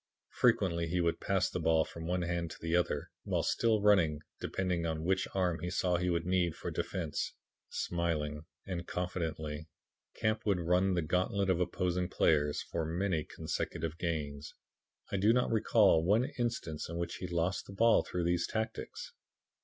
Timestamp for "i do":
15.11-15.33